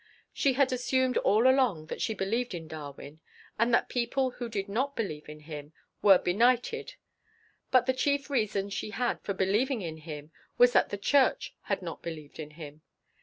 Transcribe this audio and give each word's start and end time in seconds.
She 0.33 0.53
had 0.53 0.73
assumed 0.73 1.17
all 1.17 1.47
along 1.47 1.85
that 1.85 2.01
she 2.01 2.15
believed 2.15 2.55
in 2.55 2.67
Darwin 2.67 3.19
and 3.59 3.71
that 3.71 3.87
people 3.87 4.31
who 4.31 4.49
did 4.49 4.67
not 4.67 4.95
believe 4.95 5.29
in 5.29 5.41
him 5.41 5.73
were 6.01 6.17
benighted. 6.17 6.95
But 7.69 7.85
the 7.85 7.93
chief 7.93 8.27
reason 8.27 8.71
she 8.71 8.89
had 8.89 9.21
for 9.21 9.35
believing 9.35 9.83
in 9.83 9.97
him 9.97 10.31
was 10.57 10.73
that 10.73 10.89
the 10.89 10.97
church 10.97 11.53
had 11.69 11.83
not 11.83 12.01
believed 12.01 12.39
in 12.39 12.49
him. 12.57 12.81